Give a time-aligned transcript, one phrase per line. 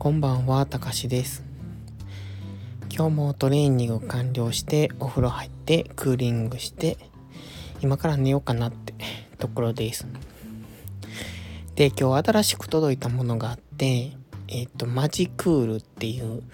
[0.00, 1.44] こんばんは、たかしです。
[2.90, 6.96] 今日もトレーニング完了して、お風呂入って、クーリングして、
[7.82, 8.94] 今から寝ようかなって
[9.38, 10.06] ところです。
[11.74, 14.12] で、今日新しく届いたものがあって、
[14.48, 16.44] えっ、と、マジクールっていう、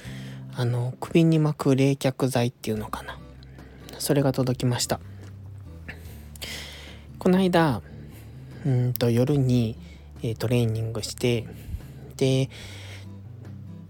[0.52, 3.16] あの、首に巻く冷却剤っていうのかな。
[4.00, 4.98] それが届きました。
[7.20, 7.80] この間、
[8.66, 9.76] うんと夜に、
[10.24, 11.46] えートレーニングして
[12.16, 12.50] で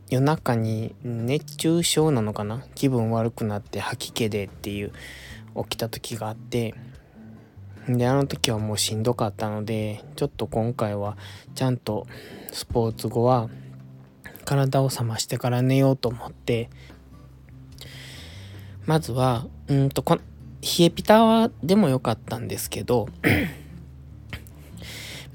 [0.09, 2.64] 夜中に熱中症なのかな？
[2.74, 4.92] 気分悪くなって吐き気でっていう
[5.56, 6.74] 起きた時があって。
[7.88, 11.16] であの時はもうしんどかったのでちょっと今回は
[11.55, 12.06] ちゃんと
[12.52, 13.48] スポーツ後は
[14.45, 16.69] 体を冷ましてから寝ようと思って。
[18.86, 23.09] まずはうんとこ冷えピタはでもよかったんですけど。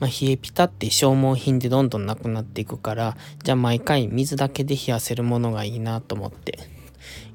[0.01, 6.57] まあ、冷えピタって消耗品でどんどんなくなっていくからじゃあ毎回水だけで冷やせるものがいいなと思って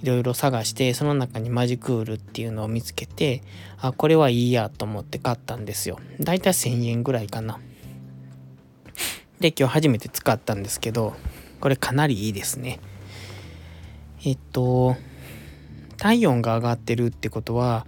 [0.02, 3.42] いろいろ探してその中にマジクールっていうのを見つけて
[3.78, 6.00] あこれはいいやと思って買ったんですよ。
[6.20, 7.60] だいたい1000円ぐらいかな。
[9.38, 11.14] で今日初めて使ったんですけど
[11.60, 12.80] これかなりいいですね。
[14.24, 14.96] えっと
[15.98, 17.86] 体温が上がってるってことは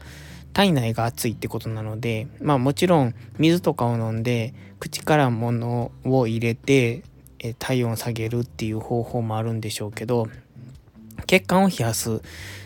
[0.52, 7.02] 体内が熱いってことなのでまあもちろん水とかを飲んで口から物を入れて
[7.58, 10.28] 体温を下げるっていう方法もあるんでしょうけど
[11.26, 12.22] 血管を冷やす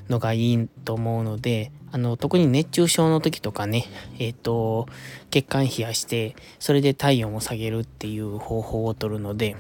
[0.09, 3.85] のがいいと思うのであの特に熱中症の時とかね
[4.19, 4.89] えっ、と
[5.31, 9.57] 血管冷やしてそれで体温を下げるっていう方法をとるので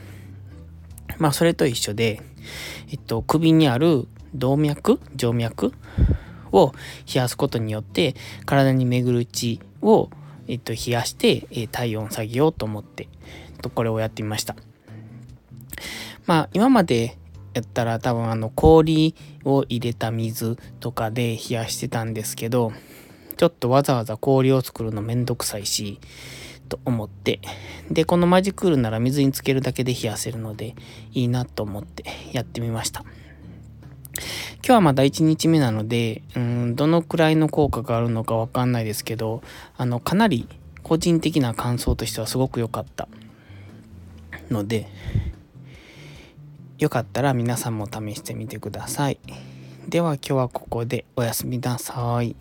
[1.18, 2.22] まあそれと一緒で
[2.90, 5.74] えっと首にある動脈静脈
[6.52, 6.72] を
[7.12, 8.14] 冷やすことによって
[8.46, 10.10] 体に巡る血を、
[10.48, 13.08] えっと、冷やして、え体温下げようと思って、
[13.54, 14.54] えっと、これをやってみました。
[16.26, 17.16] まあ今まで
[17.54, 22.72] やったら多分あの氷を入れた水とかで冷やしてたんですけど
[23.36, 26.00] ちょっとわざわざ氷を作るのめんどくさいし
[26.68, 27.40] と思って
[27.90, 30.74] でこのマジクールなら水につけるだけで冷やせるので
[31.12, 33.04] いいなと思ってやってみました。
[34.64, 39.42] 今日はまだ1日目なので、うん、どのくらいの効果があるのかわかんないですけど、
[39.76, 40.46] あの、かなり
[40.84, 43.08] 個人的な感想としてはすごく良かった
[44.50, 44.86] ので、
[46.78, 49.18] よかったら皆さんも試してみてください。
[49.88, 52.36] では今日はここでおやすみなさい。